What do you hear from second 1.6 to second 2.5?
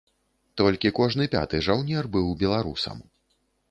жаўнер быў